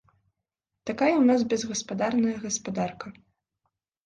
Такая 0.89 1.09
ў 1.17 1.23
нас 1.31 1.41
безгаспадарная 1.51 2.35
гаспадарка. 2.47 3.07